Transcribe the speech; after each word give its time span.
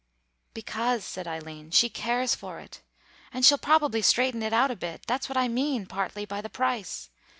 "Because," 0.55 1.05
said 1.05 1.27
Eileen, 1.27 1.69
"she 1.69 1.87
cares 1.87 2.33
for 2.33 2.59
it. 2.59 2.81
And 3.31 3.45
she'll 3.45 3.59
probably 3.59 4.01
straighten 4.01 4.41
it 4.41 4.51
out 4.51 4.71
a 4.71 4.75
bit; 4.75 5.03
that's 5.05 5.29
what 5.29 5.37
I 5.37 5.47
mean, 5.47 5.85
partly, 5.85 6.25
by 6.25 6.41
the 6.41 6.49
price 6.49 7.11